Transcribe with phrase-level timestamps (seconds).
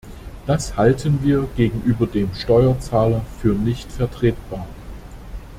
[0.47, 4.65] Das halten wir gegenüber dem Steuerzahler für nicht vertretbar.